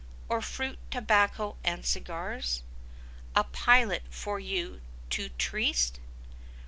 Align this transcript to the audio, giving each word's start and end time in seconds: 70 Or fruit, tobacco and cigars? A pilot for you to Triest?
70 0.23 0.23
Or 0.29 0.41
fruit, 0.41 0.79
tobacco 0.89 1.57
and 1.63 1.85
cigars? 1.85 2.63
A 3.35 3.43
pilot 3.43 4.01
for 4.09 4.39
you 4.39 4.81
to 5.11 5.29
Triest? 5.37 5.99